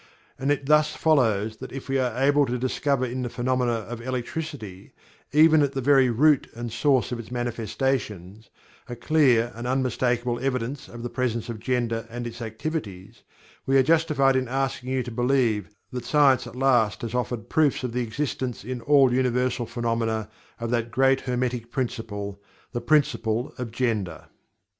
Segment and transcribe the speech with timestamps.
[0.39, 4.01] And it thus follows that if we are able to discover in the phenomena of
[4.01, 4.93] electricity
[5.31, 8.49] even at the very root and source of its manifestations
[8.89, 13.21] a clear and unmistakable evidence of the presence of Gender and its activities,
[13.67, 17.83] we are justified in asking you to believe that science at last has offered proofs
[17.83, 20.29] of the existence in all universal phenomena
[20.59, 22.41] of that great Hermetic Principle
[22.71, 24.29] the Principle of Gender.